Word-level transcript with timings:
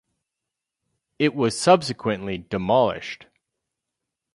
It 1.19 1.35
was 1.35 1.59
subsequently 1.59 2.39
demolished. 2.39 3.27